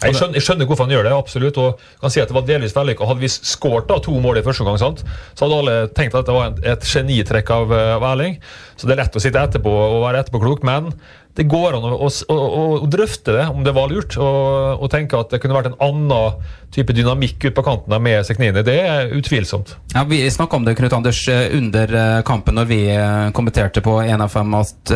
Jeg 0.09 0.19
skjønner, 0.19 0.39
jeg 0.39 0.47
skjønner, 0.47 0.69
hvorfor 0.71 0.89
han 0.89 0.95
gjør 0.97 1.09
det, 1.09 1.15
absolutt. 1.17 1.63
og 1.63 1.81
kan 2.03 2.13
si 2.13 2.23
at 2.23 2.31
det 2.31 2.37
var 2.37 2.47
delvis 2.49 2.77
vellykka. 2.77 3.09
Hadde 3.09 3.25
vi 3.25 3.33
skåret 3.33 3.93
to 4.05 4.19
mål 4.23 4.41
i 4.41 4.45
første 4.47 4.67
omgang, 4.67 4.81
så 4.81 5.47
hadde 5.47 5.63
alle 5.63 5.79
tenkt 5.97 6.19
at 6.19 6.29
det 6.29 6.37
var 6.37 6.61
et 6.75 6.87
genitrekk 6.89 7.55
av, 7.55 7.75
av 7.99 8.07
Erling. 8.13 8.39
Så 8.77 8.89
det 8.89 8.97
er 8.97 9.05
lett 9.05 9.19
å 9.19 9.23
sitte 9.23 9.43
etterpå 9.43 9.73
og 9.73 10.01
være 10.07 10.25
etterpåklok, 10.25 10.65
men 10.67 10.91
det 11.39 11.47
går 11.49 11.79
an 11.79 11.87
å, 11.87 11.93
å, 12.05 12.09
å, 12.29 12.37
å, 12.83 12.89
drøfte 12.93 13.33
det, 13.33 13.47
om 13.49 13.63
det 13.65 13.73
var 13.77 13.89
lurt. 13.89 14.19
Og, 14.21 14.83
og, 14.83 14.89
tenke 14.93 15.17
at 15.17 15.33
det 15.33 15.41
kunne 15.41 15.57
vært 15.57 15.71
en 15.71 15.79
annen 15.81 16.43
type 16.75 16.93
dynamikk 16.97 17.47
ut 17.49 17.57
på 17.57 17.65
kanten 17.65 17.97
med 18.05 18.27
Seknini. 18.29 18.65
Det 18.67 18.77
er 18.83 19.15
utvilsomt. 19.17 19.75
Ja, 19.95 20.05
Vi 20.09 20.21
snakka 20.33 20.61
om 20.61 20.69
det 20.69 20.77
Knut 20.77 20.93
Anders, 20.97 21.23
eh, 21.33 21.49
under 21.57 21.97
eh, 22.03 22.21
kampen 22.29 22.59
når 22.61 22.69
vi 22.69 22.83
eh, 22.93 23.31
kommenterte 23.37 23.85
på 23.85 24.01
1-5 24.03 24.61
at 24.61 24.95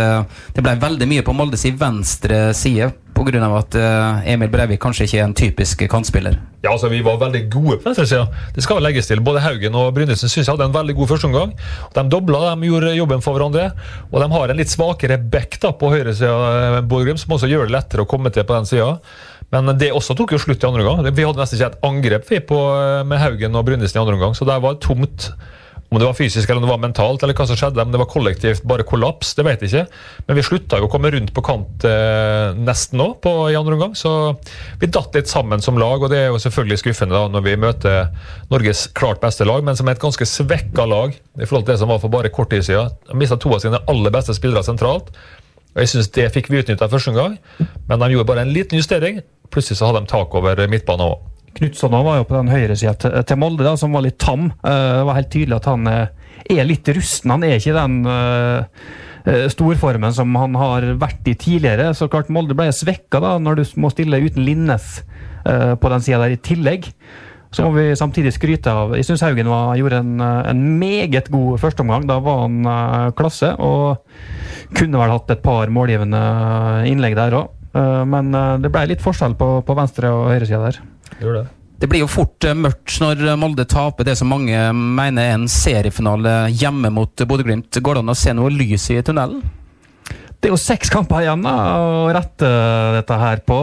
det 0.57 0.65
ble 0.65 0.77
veldig 0.83 1.09
mye 1.09 1.25
på 1.25 1.35
Moldes 1.37 1.65
venstre 1.77 2.51
side 2.57 2.93
pga. 3.17 3.49
at 3.59 3.77
Emil 4.29 4.53
Breivik 4.53 4.81
kanskje 4.83 5.09
ikke 5.09 5.19
er 5.19 5.25
en 5.27 5.35
typisk 5.37 5.87
kantspiller. 5.91 6.37
Ja, 6.63 6.73
altså 6.73 6.89
Vi 6.91 7.03
var 7.05 7.19
veldig 7.21 7.45
gode 7.51 7.79
på 7.79 7.89
venstresida. 7.89 8.27
Det 8.55 8.65
skal 8.65 8.83
legges 8.83 9.07
til. 9.07 9.23
Både 9.25 9.43
Haugen 9.45 9.75
og 9.79 9.93
Brynildsen 9.95 10.31
syns 10.31 10.47
jeg 10.47 10.53
hadde 10.53 10.67
en 10.67 10.75
veldig 10.75 10.97
god 10.99 11.11
førsteomgang. 11.13 11.55
De 11.95 12.05
dobla, 12.11 12.43
de 12.55 12.71
gjorde 12.71 12.95
jobben 12.97 13.23
for 13.25 13.37
hverandre. 13.39 13.71
Og 14.11 14.19
de 14.23 14.29
har 14.33 14.53
en 14.53 14.61
litt 14.61 14.73
svakere 14.73 15.19
back 15.19 15.61
da 15.63 15.73
på 15.77 15.93
høyresida, 15.93 16.83
Borgrim, 16.91 17.21
som 17.21 17.37
også 17.37 17.51
gjør 17.51 17.69
det 17.69 17.77
lettere 17.77 18.07
å 18.07 18.11
komme 18.11 18.33
til 18.35 18.47
på 18.47 18.57
den 18.59 18.69
sida. 18.69 18.97
Men 19.55 19.71
det 19.79 19.93
også 19.95 20.17
tok 20.19 20.35
jo 20.35 20.43
slutt 20.43 20.65
i 20.65 20.69
andre 20.69 20.83
omgang. 20.83 21.07
Vi 21.15 21.27
hadde 21.27 21.39
nesten 21.39 21.61
ikke 21.61 21.71
et 21.71 21.87
angrep 21.87 22.33
på, 22.49 22.63
med 23.07 23.23
Haugen 23.23 23.55
og 23.55 23.69
Brynildsen 23.69 24.01
i 24.01 24.03
andre 24.03 24.19
omgang, 24.19 24.35
så 24.35 24.49
det 24.49 24.59
var 24.65 24.81
tomt. 24.83 25.31
Om 25.87 26.01
det 26.01 26.07
var 26.09 26.17
fysisk 26.19 26.51
eller 26.51 26.59
om 26.59 26.67
det 26.67 26.73
var 26.73 26.83
mentalt, 26.83 27.23
eller 27.23 27.37
hva 27.39 27.47
som 27.47 27.59
skjedde, 27.59 27.83
om 27.83 27.93
det 27.95 28.01
var 28.01 28.09
kollektivt 28.11 28.65
bare 28.67 28.87
kollaps, 28.87 29.35
det 29.39 29.45
vet 29.47 29.63
jeg 29.63 29.71
ikke. 29.71 30.01
Men 30.27 30.39
vi 30.39 30.45
slutta 30.49 30.81
jo 30.81 30.89
å 30.89 30.91
komme 30.91 31.13
rundt 31.15 31.31
på 31.37 31.45
kant 31.47 31.87
eh, 31.87 32.57
nesten 32.59 32.99
nå 32.99 33.13
i 33.23 33.59
andre 33.59 33.77
omgang, 33.77 33.95
så 33.99 34.35
vi 34.81 34.91
datt 34.91 35.15
litt 35.15 35.31
sammen 35.31 35.63
som 35.63 35.79
lag. 35.79 36.03
Og 36.03 36.11
det 36.11 36.25
er 36.25 36.29
jo 36.33 36.41
selvfølgelig 36.43 36.81
skuffende 36.83 37.15
da 37.15 37.31
når 37.31 37.47
vi 37.47 37.57
møter 37.63 38.11
Norges 38.51 38.87
klart 38.99 39.23
beste 39.23 39.47
lag, 39.47 39.63
men 39.67 39.79
som 39.79 39.87
er 39.87 39.97
et 39.97 40.03
ganske 40.03 40.27
svekka 40.27 40.89
lag 40.91 41.15
i 41.15 41.47
forhold 41.47 41.69
til 41.69 41.75
det 41.77 41.81
som 41.85 41.93
var 41.93 42.03
for 42.03 42.13
bare 42.13 42.35
kort 42.35 42.51
tid 42.51 42.67
siden. 42.67 42.91
De 43.07 43.19
mista 43.19 43.39
to 43.39 43.55
av 43.55 43.63
sine 43.63 43.83
aller 43.87 44.15
beste 44.15 44.35
spillere 44.37 44.67
sentralt. 44.67 45.15
Og 45.77 45.83
jeg 45.85 45.93
synes 45.93 46.09
Det 46.09 46.31
fikk 46.33 46.51
vi 46.51 46.63
utnytta 46.63 46.89
første 46.89 47.13
gang, 47.13 47.39
men 47.87 48.01
de 48.01 48.13
gjorde 48.15 48.31
bare 48.33 48.47
en 48.47 48.53
liten 48.53 48.81
justering. 48.81 49.21
Plutselig 49.53 49.79
så 49.79 49.91
hadde 49.91 50.03
de 50.03 50.11
tak 50.11 50.35
over 50.35 50.67
midtbanen 50.73 51.13
òg. 51.13 51.36
Knutson 51.57 51.95
var 52.05 52.21
jo 52.21 52.29
på 52.29 52.37
den 52.37 52.53
høyresida 52.53 53.25
til 53.25 53.41
Molde, 53.41 53.65
da, 53.65 53.75
som 53.81 53.95
var 53.97 54.05
litt 54.05 54.19
tam. 54.21 54.51
Eh, 54.61 54.93
det 54.99 55.05
var 55.09 55.19
helt 55.19 55.33
tydelig 55.33 55.57
at 55.57 55.69
han 55.71 55.91
eh, 55.91 56.33
er 56.53 56.69
litt 56.69 56.89
rusten. 56.93 57.33
Han 57.33 57.47
er 57.47 57.57
ikke 57.57 57.77
den 57.77 58.01
eh, 58.13 59.47
storformen 59.53 60.13
som 60.15 60.35
han 60.37 60.57
har 60.61 60.89
vært 61.01 61.31
i 61.31 61.37
tidligere. 61.39 61.95
Så 61.97 62.11
klart 62.13 62.33
Molde 62.33 62.57
ble 62.59 62.69
svekka 62.75 63.23
da, 63.25 63.37
når 63.43 63.61
du 63.61 63.65
må 63.81 63.91
stille 63.95 64.21
uten 64.23 64.45
Linnes 64.47 65.01
på 65.47 65.91
den 65.93 66.03
sida 66.03 66.19
der 66.25 66.33
i 66.35 66.41
tillegg. 66.43 66.89
Så 67.55 67.63
må 67.63 67.77
vi 67.77 67.93
samtidig 67.95 68.33
skryte 68.35 68.73
av 68.75 68.97
Jeg 68.99 69.07
syns 69.07 69.23
Haugen 69.23 69.47
var, 69.47 69.77
gjorde 69.79 70.01
en, 70.03 70.17
en 70.19 70.65
meget 70.81 71.31
god 71.31 71.61
førsteomgang. 71.63 72.09
Da 72.11 72.17
var 72.23 72.41
han 72.45 73.13
klasse. 73.19 73.53
og 73.63 74.03
kunne 74.75 74.99
vel 74.99 75.15
hatt 75.15 75.31
et 75.31 75.45
par 75.45 75.71
målgivende 75.71 76.23
innlegg 76.91 77.15
der 77.19 77.39
òg. 77.39 77.55
Uh, 77.77 78.03
men 78.09 78.35
det 78.63 78.73
ble 78.75 78.87
litt 78.91 79.05
forskjell 79.05 79.39
på, 79.39 79.51
på 79.67 79.79
venstre- 79.79 80.11
og 80.11 80.33
høyresida 80.33 80.65
der. 80.67 80.83
Det. 81.21 81.45
det 81.81 81.89
blir 81.89 82.03
jo 82.05 82.11
fort 82.11 82.45
eh, 82.45 82.57
mørkt 82.57 82.99
når 83.01 83.37
Molde 83.41 83.65
taper 83.69 84.05
det 84.09 84.17
som 84.19 84.29
mange 84.33 84.59
mener 84.75 85.23
er 85.23 85.37
en 85.37 85.47
seriefinale 85.51 86.47
hjemme 86.53 86.93
mot 86.93 87.25
Bodø-Glimt. 87.29 87.81
Går 87.81 87.97
det 87.97 88.03
an 88.05 88.13
å 88.13 88.19
se 88.19 88.35
noe 88.37 88.53
lys 88.53 88.91
i 88.93 89.01
tunnelen? 89.07 89.45
Det 90.37 90.51
er 90.51 90.53
jo 90.53 90.61
seks 90.61 90.91
kamper 90.93 91.25
igjen 91.25 91.43
da, 91.43 91.53
å 91.81 92.11
rette 92.13 92.49
dette 92.99 93.17
her 93.19 93.41
på. 93.49 93.57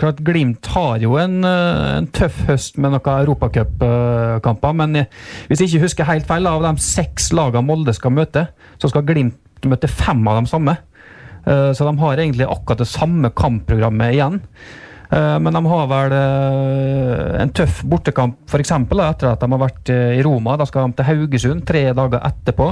Klart 0.00 0.18
Glimt 0.26 0.66
har 0.74 0.98
jo 1.00 1.14
en, 1.22 1.38
en 1.46 2.08
tøff 2.12 2.42
høst 2.48 2.80
med 2.82 2.92
noen 2.92 3.12
europacupkamper. 3.22 4.74
Men 4.82 5.04
hvis 5.46 5.62
jeg 5.62 5.70
ikke 5.70 5.84
husker 5.86 6.10
helt 6.10 6.26
feil, 6.28 6.50
av 6.50 6.66
de 6.66 6.74
seks 6.82 7.30
lagene 7.32 7.64
Molde 7.64 7.94
skal 7.96 8.12
møte, 8.18 8.48
så 8.82 8.90
skal 8.90 9.06
Glimt 9.06 9.38
møte 9.70 9.88
fem 9.88 10.20
av 10.28 10.42
de 10.42 10.50
samme. 10.50 10.76
Eh, 11.44 11.70
så 11.76 11.86
de 11.86 11.94
har 12.00 12.20
egentlig 12.20 12.48
akkurat 12.48 12.80
det 12.80 12.90
samme 12.90 13.30
kampprogrammet 13.36 14.16
igjen. 14.16 14.40
Eh, 15.10 15.38
men 15.38 15.52
de 15.52 15.62
har 15.66 15.88
vel 15.90 16.14
eh, 16.16 17.40
en 17.42 17.52
tøff 17.54 17.82
bortekamp 17.88 18.38
f.eks. 18.48 18.72
etter 18.74 19.30
at 19.30 19.42
de 19.42 19.50
har 19.52 19.62
vært 19.62 19.92
i 19.92 20.22
Roma. 20.24 20.58
Da 20.60 20.66
skal 20.68 20.88
de 20.88 20.98
til 20.98 21.10
Haugesund 21.10 21.66
tre 21.68 21.86
dager 21.92 22.22
etterpå. 22.24 22.70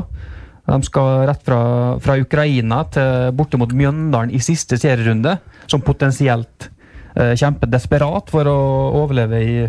De 0.63 0.79
skal 0.87 1.27
rett 1.27 1.43
fra, 1.43 1.63
fra 2.03 2.17
Ukraina 2.23 2.85
til 2.95 3.33
borte 3.35 3.59
mot 3.59 3.73
Mjøndalen 3.75 4.31
i 4.31 4.41
siste 4.43 4.79
serierunde, 4.79 5.35
som 5.67 5.83
potensielt 5.83 6.69
eh, 7.17 7.35
kjemper 7.35 7.71
desperat 7.71 8.31
for 8.31 8.49
å 8.49 8.59
overleve 9.03 9.43
i, 9.43 9.61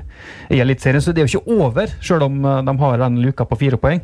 i 0.54 0.62
Eliteserien. 0.62 1.04
Så 1.04 1.12
det 1.12 1.24
er 1.24 1.28
jo 1.28 1.42
ikke 1.42 1.60
over, 1.60 1.98
sjøl 2.00 2.28
om 2.30 2.42
de 2.44 2.80
har 2.86 3.06
den 3.08 3.22
luka 3.26 3.48
på 3.50 3.60
fire 3.66 3.82
poeng. 3.82 4.04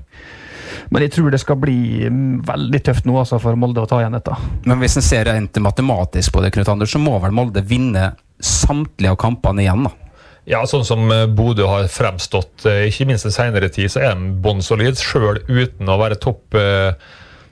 Men 0.90 1.06
jeg 1.06 1.14
tror 1.16 1.34
det 1.34 1.42
skal 1.42 1.58
bli 1.62 2.08
mm, 2.10 2.42
veldig 2.48 2.82
tøft 2.86 3.08
nå 3.10 3.18
altså, 3.22 3.40
for 3.42 3.58
Molde 3.60 3.84
å 3.84 3.90
ta 3.90 4.02
igjen 4.02 4.18
dette. 4.18 4.36
Men 4.66 4.82
hvis 4.82 4.98
en 5.00 5.06
ser 5.06 5.30
rent 5.30 5.62
matematisk 5.62 6.34
på 6.34 6.44
det, 6.44 6.52
Knut 6.56 6.72
Anders, 6.74 6.94
så 6.94 7.02
må 7.02 7.16
vel 7.22 7.36
Molde 7.36 7.64
vinne 7.66 8.12
samtlige 8.40 9.14
av 9.14 9.20
kampene 9.22 9.66
igjen? 9.66 9.88
da? 9.88 10.10
Ja, 10.50 10.64
sånn 10.66 10.86
som 10.88 11.10
eh, 11.14 11.28
Bodø 11.30 11.68
har 11.70 11.90
fremstått, 11.94 12.66
eh, 12.66 12.88
ikke 12.90 13.06
minst 13.10 13.28
den 13.28 13.36
senere 13.36 13.70
tid, 13.74 13.92
så 13.94 14.02
er 14.02 14.16
de 14.18 14.32
bånn 14.42 14.64
solid, 14.66 14.98
sjøl 14.98 15.44
uten 15.46 15.90
å 15.90 15.98
være 16.02 16.18
topp 16.22 16.58
eh, 16.58 16.94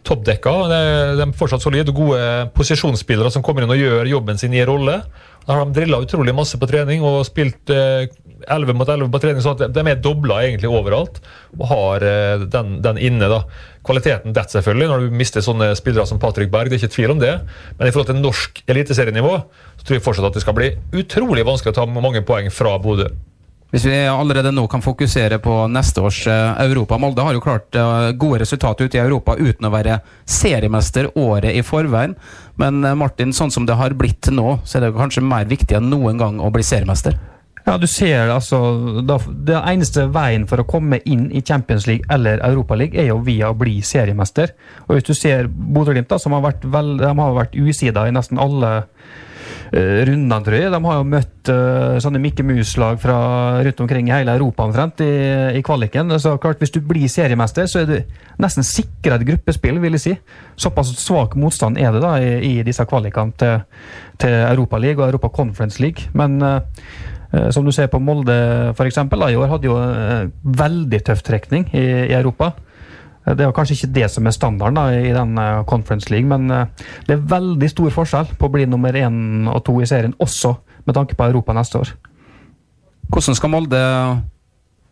toppdekka. 0.07 0.53
De 0.71 1.25
er 1.25 1.33
fortsatt 1.35 1.61
solide, 1.61 1.91
gode 1.91 2.47
posisjonsspillere 2.55 3.29
som 3.33 3.43
kommer 3.43 3.65
inn 3.65 3.73
og 3.73 3.81
gjør 3.81 4.07
jobben 4.07 4.39
sin 4.39 4.55
i 4.55 4.63
rolle. 4.65 5.01
Da 5.43 5.57
har 5.57 5.67
de 5.67 5.75
drilla 5.75 5.99
utrolig 5.99 6.31
masse 6.35 6.55
på 6.59 6.69
trening 6.69 7.03
og 7.03 7.25
spilt 7.27 7.73
11 7.75 8.77
mot 8.79 8.87
11 8.87 9.11
på 9.11 9.19
trening, 9.19 9.43
så 9.43 9.51
at 9.57 9.65
de 9.75 9.83
er 9.83 9.99
dobla 9.99 10.39
egentlig 10.45 10.71
overalt. 10.71 11.19
Og 11.57 11.67
har 11.73 12.07
den, 12.47 12.77
den, 12.85 13.01
inne. 13.03 13.27
da. 13.27 13.41
Kvaliteten 13.87 14.35
detter 14.35 14.59
selvfølgelig 14.59 14.89
når 14.91 15.05
du 15.05 15.15
mister 15.15 15.43
sånne 15.45 15.71
spillere 15.79 16.07
som 16.09 16.19
Patrick 16.19 16.51
Berg. 16.51 16.69
det 16.69 16.77
er 16.77 16.83
ikke 16.83 16.95
tvil 16.97 17.15
om 17.15 17.21
det. 17.23 17.37
Men 17.79 17.87
i 17.87 17.93
forhold 17.95 18.11
til 18.11 18.19
norsk 18.19 18.61
eliteserienivå 18.67 19.33
så 19.39 19.87
tror 19.87 19.97
jeg 19.97 20.03
fortsatt 20.03 20.29
at 20.29 20.35
det 20.35 20.43
skal 20.43 20.57
bli 20.57 20.73
utrolig 20.99 21.47
vanskelig 21.47 21.71
å 21.73 21.79
ta 21.79 21.87
mange 21.87 22.25
poeng 22.27 22.51
fra 22.51 22.75
Bodø. 22.83 23.07
Hvis 23.67 23.83
vi 23.83 23.95
allerede 24.07 24.53
nå 24.55 24.63
kan 24.71 24.79
fokusere 24.83 25.41
på 25.43 25.53
neste 25.67 25.99
års 25.99 26.21
eh, 26.31 26.59
Europa 26.63 26.95
Molde 27.03 27.23
har 27.25 27.35
jo 27.35 27.41
klart 27.43 27.75
eh, 27.75 28.11
gode 28.15 28.39
resultater 28.39 28.87
ute 28.87 28.95
i 28.95 29.01
Europa 29.01 29.35
uten 29.35 29.67
å 29.67 29.73
være 29.73 29.97
seriemester 30.23 31.09
året 31.19 31.51
i 31.51 31.65
forveien. 31.67 32.15
Men 32.55 32.79
eh, 32.87 32.95
Martin, 32.95 33.35
sånn 33.35 33.51
som 33.51 33.67
det 33.67 33.75
har 33.75 33.95
blitt 33.99 34.31
nå, 34.31 34.61
så 34.63 34.79
er 34.79 34.87
det 34.87 34.93
kanskje 34.95 35.25
mer 35.27 35.51
viktig 35.51 35.75
enn 35.81 35.91
noen 35.91 36.19
gang 36.21 36.39
å 36.39 36.51
bli 36.55 36.63
seriemester? 36.63 37.19
Ja, 37.67 37.75
du 37.75 37.87
ser 37.89 38.29
altså 38.31 38.59
da, 39.03 39.17
Det 39.27 39.59
eneste 39.59 40.07
veien 40.15 40.47
for 40.47 40.63
å 40.63 40.67
komme 40.69 41.01
inn 41.03 41.27
i 41.35 41.43
Champions 41.43 41.87
League 41.89 42.07
eller 42.13 42.39
Europaligaen 42.47 43.03
er 43.03 43.09
jo 43.11 43.19
via 43.25 43.51
å 43.51 43.57
bli 43.59 43.81
seriemester. 43.83 44.53
Og 44.87 44.95
hvis 44.95 45.07
du 45.09 45.13
ser 45.17 45.49
Bodø-Glimt, 45.51 46.13
som 46.21 46.37
har 46.37 46.45
vært, 46.45 46.63
vel, 46.63 46.95
de 47.01 47.11
har 47.11 47.35
vært 47.35 47.57
usida 47.59 48.05
i 48.07 48.13
nesten 48.15 48.39
alle 48.39 48.69
uh, 48.77 49.97
rundene, 50.07 50.37
tror 50.45 50.55
jeg. 50.55 50.71
De 50.71 50.79
har 50.85 51.01
jo 51.01 51.09
møtt 51.11 51.51
uh, 51.51 51.97
sånne 52.05 52.21
Mikke 52.23 52.45
Mus-lag 52.47 53.01
fra 53.03 53.17
rundt 53.67 53.83
omkring 53.83 54.07
i 54.07 54.15
hele 54.15 54.37
Europa 54.39 54.69
omtrent 54.69 55.03
i, 55.03 55.11
i, 55.59 55.65
kvaliken. 55.65 56.15
Så 56.23 56.37
klart, 56.39 56.63
Hvis 56.63 56.71
du 56.77 56.79
blir 56.79 57.11
seriemester, 57.11 57.67
så 57.67 57.83
er 57.83 57.91
du 57.91 58.23
nesten 58.39 58.63
sikra 58.63 59.19
et 59.19 59.27
gruppespill, 59.27 59.81
vil 59.83 59.99
jeg 59.99 60.05
si. 60.05 60.15
Såpass 60.55 60.95
svak 61.03 61.35
motstand 61.35 61.83
er 61.83 61.91
det 61.91 62.05
da 62.05 62.15
i, 62.23 62.31
i 62.47 62.55
disse 62.63 62.87
kvalikene 62.87 63.35
til, 63.43 63.59
til 64.23 64.39
Europaligaen 64.39 65.03
og 65.03 65.11
Europa 65.11 65.35
Conference 65.41 65.83
League. 65.83 66.07
Men 66.15 66.39
uh, 66.39 66.63
som 67.51 67.65
du 67.65 67.73
ser 67.75 67.89
på 67.91 67.99
Molde 67.99 68.35
f.eks. 68.71 68.97
i 69.03 69.35
år 69.35 69.49
hadde 69.51 69.67
jo 69.67 69.75
veldig 70.61 70.99
tøff 71.03 71.25
trekning 71.27 71.65
i, 71.75 71.83
i 72.07 72.15
Europa. 72.15 72.53
Det 73.35 73.43
er 73.43 73.51
kanskje 73.51 73.75
ikke 73.75 73.93
det 73.97 74.07
som 74.11 74.27
er 74.27 74.35
standarden 74.35 74.77
da, 74.79 74.85
i 74.95 75.11
den 75.11 75.35
eh, 75.41 75.63
Conference 75.67 76.07
League, 76.13 76.27
men 76.27 76.51
eh, 76.51 76.85
det 77.07 77.17
er 77.17 77.25
veldig 77.35 77.69
stor 77.73 77.91
forskjell 77.91 78.31
på 78.39 78.47
å 78.47 78.53
bli 78.53 78.67
nummer 78.69 78.95
én 78.95 79.49
og 79.51 79.65
to 79.67 79.75
i 79.83 79.89
serien, 79.89 80.15
også 80.23 80.53
med 80.87 80.95
tanke 80.95 81.17
på 81.17 81.27
Europa 81.27 81.55
neste 81.57 81.81
år. 81.81 81.91
Hvordan 83.11 83.35
skal 83.35 83.51
Molde 83.51 83.81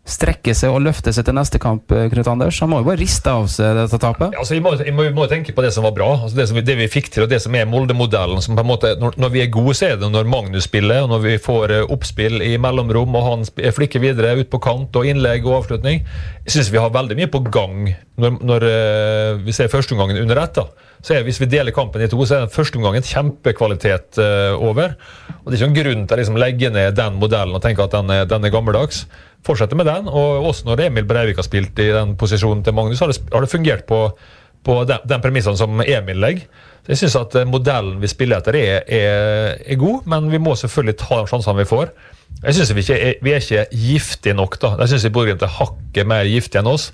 strekke 0.05 0.53
seg 0.53 0.69
og 0.69 0.83
løfte 0.85 1.09
seg 1.15 1.25
til 1.25 1.33
neste 1.33 1.59
kamp, 1.61 1.89
eh, 1.91 2.05
Knut 2.11 2.27
Anders? 2.29 2.59
Han 2.61 2.69
må 2.69 2.79
jo 2.81 2.87
bare 2.87 3.01
riste 3.01 3.31
av 3.31 3.47
seg 3.49 3.73
dette 3.79 3.97
tapet? 4.01 4.35
Ja, 4.35 4.43
altså, 4.43 4.53
vi, 4.53 4.61
må, 4.61 4.75
vi, 4.77 4.93
må, 4.93 5.25
tenke 5.31 5.55
på 5.55 5.65
det 5.65 5.71
som 5.73 5.85
var 5.87 5.95
bra. 5.97 6.11
Altså, 6.19 6.37
det, 6.37 6.45
som, 6.51 6.59
det, 6.61 6.77
vi 6.77 6.87
fikk 6.91 7.09
til, 7.09 7.25
og 7.25 7.31
det 7.31 7.41
som 7.41 7.57
er 7.57 7.65
Molde-modellen. 7.69 8.41
som 8.45 8.57
på 8.57 8.61
en 8.61 8.69
måte, 8.69 8.93
når, 9.01 9.17
når, 9.17 9.33
vi 9.33 9.41
er 9.41 9.51
gode, 9.53 9.73
så 9.77 9.89
er 9.89 9.99
det 9.99 10.11
når 10.13 10.29
Magnus 10.29 10.69
spiller, 10.69 11.03
og 11.07 11.11
når 11.15 11.25
vi 11.25 11.35
får 11.41 11.73
uh, 11.73 11.93
oppspill 11.95 12.37
i 12.45 12.53
mellomrom, 12.61 13.17
og 13.17 13.29
han 13.31 13.45
flikker 13.49 14.03
videre 14.03 14.37
ut 14.37 14.51
på 14.53 14.61
kant, 14.61 14.95
og 14.95 15.09
innlegg 15.09 15.45
og 15.49 15.63
avslutning. 15.63 16.05
Jeg 16.45 16.53
syns 16.53 16.73
vi 16.73 16.81
har 16.81 16.93
veldig 16.93 17.17
mye 17.17 17.31
på 17.33 17.41
gang 17.49 17.89
når, 18.21 18.41
når 18.45 18.69
uh, 18.69 19.43
vi 19.45 19.57
ser 19.57 19.73
førsteomgangen 19.73 20.21
under 20.21 20.45
ett. 20.45 20.61
Så 21.05 21.17
er, 21.17 21.25
Hvis 21.25 21.41
vi 21.41 21.49
deler 21.49 21.73
kampen 21.73 22.01
i 22.01 22.09
to, 22.09 22.21
så 22.25 22.37
er 22.37 22.45
den 22.45 22.53
første 22.53 22.77
omgangen 22.77 23.05
kjempekvalitet 23.05 24.21
uh, 24.21 24.53
over. 24.61 24.93
Og 25.41 25.49
Det 25.49 25.57
er 25.57 25.63
ikke 25.63 25.71
noen 25.71 25.81
grunn 25.81 26.05
til 26.05 26.15
å 26.15 26.21
liksom, 26.21 26.41
legge 26.41 26.73
ned 26.73 26.97
den 26.97 27.17
modellen 27.21 27.57
og 27.57 27.65
tenke 27.65 27.85
at 27.85 27.97
den 27.97 28.13
er, 28.13 28.29
den 28.29 28.45
er 28.45 28.53
gammeldags 28.53 29.07
fortsette 29.45 29.77
med 29.77 29.87
den. 29.89 30.09
Og 30.09 30.49
også 30.51 30.69
når 30.69 30.87
Emil 30.87 31.07
Breivik 31.09 31.39
har 31.41 31.47
spilt 31.47 31.79
i 31.81 31.91
den 31.93 32.15
posisjonen 32.19 32.63
til 32.65 32.75
Magnus, 32.77 33.03
har 33.03 33.11
det, 33.11 33.21
har 33.33 33.45
det 33.45 33.51
fungert 33.51 33.85
på, 33.89 34.01
på 34.65 34.79
den, 34.89 35.03
den 35.07 35.23
premissene 35.23 35.59
som 35.59 35.83
Emil 35.85 36.21
legger. 36.23 36.47
Så 36.85 36.93
jeg 36.93 37.01
syns 37.01 37.17
at 37.17 37.35
eh, 37.39 37.47
modellen 37.49 37.97
vi 38.01 38.09
spiller 38.11 38.41
etter, 38.41 38.57
er, 38.59 38.83
er, 38.85 39.55
er, 39.57 39.77
god, 39.81 40.05
men 40.11 40.29
vi 40.29 40.41
må 40.41 40.53
selvfølgelig 40.59 40.99
ta 41.01 41.21
de 41.23 41.31
sjansene 41.31 41.63
vi 41.63 41.69
får. 41.69 41.93
Jeg 42.43 42.57
synes 42.57 42.73
Vi, 42.77 42.83
er, 42.93 43.13
vi 43.25 43.33
er 43.33 43.41
ikke 43.41 43.65
giftige 43.71 44.35
nok. 44.37 44.59
da. 44.61 44.75
Jeg 44.83 44.93
syns 44.93 45.07
Bodø-Glimt 45.13 45.45
er 45.45 45.55
hakket 45.57 46.09
mer 46.09 46.29
giftige 46.29 46.61
enn 46.61 46.69
oss. 46.69 46.91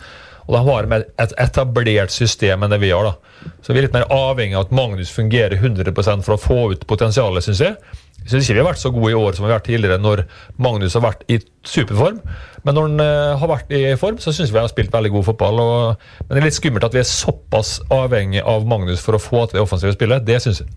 Og 0.47 0.55
de 0.55 0.61
har 0.67 0.87
et 1.21 1.33
etablert 1.39 2.11
system 2.11 2.63
enn 2.63 2.71
det 2.71 2.79
vi 2.81 2.93
har. 2.95 3.09
da. 3.09 3.51
Så 3.63 3.73
vi 3.73 3.81
er 3.81 3.87
litt 3.87 3.95
mer 3.95 4.07
avhengig 4.11 4.57
av 4.57 4.67
at 4.67 4.73
Magnus 4.75 5.11
fungerer 5.13 5.59
100% 5.59 6.25
for 6.25 6.35
å 6.35 6.41
få 6.41 6.59
ut 6.71 6.87
potensialet, 6.87 7.45
syns 7.45 7.63
jeg. 7.63 7.99
Jeg 8.21 8.35
syns 8.35 8.49
ikke 8.49 8.59
vi 8.59 8.61
har 8.61 8.69
vært 8.69 8.81
så 8.83 8.91
gode 8.93 9.09
i 9.11 9.17
år 9.17 9.33
som 9.33 9.45
vi 9.45 9.49
har 9.49 9.57
vært 9.57 9.67
tidligere 9.71 9.97
når 10.01 10.21
Magnus 10.61 10.93
har 10.97 11.03
vært 11.03 11.23
i 11.31 11.39
superform. 11.65 12.19
Men 12.61 12.77
når 12.77 12.85
han 12.87 13.01
uh, 13.01 13.39
har 13.41 13.49
vært 13.49 13.73
i 13.73 13.81
form, 13.97 14.19
så 14.21 14.33
syns 14.35 14.53
vi 14.53 14.61
har 14.61 14.69
spilt 14.69 14.93
veldig 14.93 15.11
god 15.15 15.25
fotball. 15.31 15.63
Og, 15.63 16.05
men 16.27 16.35
det 16.35 16.43
er 16.43 16.47
litt 16.51 16.59
skummelt 16.59 16.85
at 16.85 16.93
vi 16.93 17.01
er 17.01 17.09
såpass 17.09 17.79
avhengig 17.91 18.45
av 18.45 18.69
Magnus 18.69 19.01
for 19.01 19.17
å 19.17 19.21
få 19.21 19.47
til 19.47 19.57
det 19.57 19.65
offensive 19.65 19.95
spillet. 19.97 20.25
Det 20.27 20.37
syns 20.43 20.61
jeg. 20.63 20.71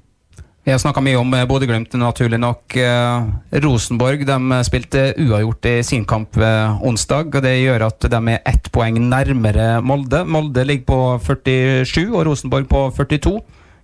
Vi 0.64 0.72
har 0.72 0.80
snakka 0.80 1.02
mye 1.04 1.18
om 1.20 1.34
eh, 1.36 1.44
Bodø-Glimt, 1.44 1.92
naturlig 2.00 2.38
nok. 2.40 2.78
Eh, 2.80 3.58
Rosenborg 3.60 4.24
de 4.24 4.60
spilte 4.64 5.10
uavgjort 5.20 5.68
i 5.68 5.74
sin 5.84 6.06
kamp 6.08 6.40
onsdag. 6.40 7.28
og 7.28 7.44
Det 7.44 7.52
gjør 7.58 7.90
at 7.90 8.08
de 8.08 8.20
er 8.32 8.40
ett 8.48 8.72
poeng 8.72 8.96
nærmere 9.10 9.82
Molde. 9.84 10.24
Molde 10.24 10.64
ligger 10.64 10.88
på 10.88 11.00
47 11.28 12.06
og 12.06 12.22
Rosenborg 12.30 12.70
på 12.72 12.86
42. 12.96 13.34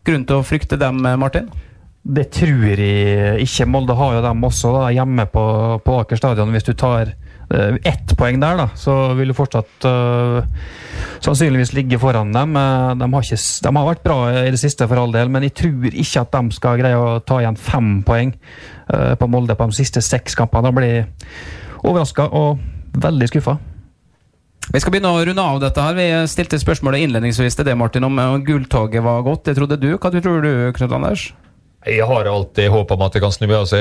Grunn 0.08 0.24
til 0.24 0.40
å 0.40 0.46
frykte 0.48 0.80
dem, 0.80 1.04
Martin? 1.20 1.52
Det 2.00 2.30
tror 2.32 2.80
jeg 2.80 3.42
ikke. 3.44 3.66
Molde 3.68 3.94
har 3.96 4.14
jo 4.16 4.22
dem 4.24 4.44
også 4.48 4.72
da, 4.72 4.86
hjemme 4.94 5.26
på, 5.28 5.42
på 5.84 5.98
Aker 6.00 6.16
stadion. 6.16 6.52
Hvis 6.54 6.64
du 6.64 6.72
tar 6.72 7.12
uh, 7.12 7.76
ett 7.84 8.14
poeng 8.16 8.40
der, 8.40 8.56
da, 8.56 8.66
så 8.74 9.12
vil 9.18 9.30
du 9.30 9.36
fortsatt 9.36 9.84
uh, 9.84 10.40
sannsynligvis 11.20 11.74
ligge 11.76 12.00
foran 12.00 12.32
dem. 12.32 12.56
Uh, 12.56 12.96
de, 12.96 13.04
har 13.04 13.26
ikke, 13.28 13.36
de, 13.36 13.74
har 13.76 13.88
vært 13.90 14.04
bra 14.06 14.18
i 14.46 14.52
det 14.54 14.62
siste, 14.62 14.88
for 14.88 15.02
all 15.02 15.12
del, 15.12 15.28
men 15.32 15.44
jeg 15.44 15.54
tror 15.60 15.90
ikke 15.92 16.24
at 16.24 16.38
de 16.38 16.56
skal 16.56 16.80
greie 16.80 16.96
å 17.00 17.18
ta 17.20 17.42
igjen 17.42 17.60
fem 17.60 17.98
poeng 18.06 18.32
på 18.90 19.26
Molde 19.30 19.54
på 19.54 19.68
de 19.70 19.76
siste 19.76 20.00
seks 20.02 20.34
kampene. 20.34 20.66
Da 20.66 20.74
blir 20.74 20.88
jeg 20.88 21.04
overraska 21.84 22.24
og 22.34 22.58
veldig 22.98 23.28
skuffa. 23.30 23.54
Vi 24.70 24.80
skal 24.82 24.96
begynne 24.96 25.12
å 25.14 25.20
runde 25.28 25.44
av 25.44 25.60
dette. 25.62 25.84
her. 25.84 25.94
Vi 25.94 26.08
stilte 26.32 26.58
spørsmålet 26.58 27.04
innledningsvis 27.04 27.58
til 27.58 27.68
det, 27.68 27.76
Martin, 27.78 28.08
om 28.08 28.18
gulltoget 28.46 29.04
var 29.04 29.22
godt. 29.26 29.44
Det 29.46 29.54
trodde 29.60 29.78
du. 29.78 29.92
Hva 29.94 30.10
tror 30.10 30.42
du, 30.42 30.50
Knut 30.74 30.96
Anders? 30.96 31.28
Jeg 31.88 32.04
har 32.04 32.28
alltid 32.28 32.68
håp 32.68 32.90
om 32.92 33.02
at 33.06 33.14
det 33.16 33.22
kan 33.24 33.32
snu. 33.32 33.46
altså 33.56 33.78